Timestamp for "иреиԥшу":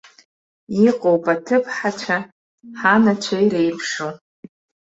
3.45-4.11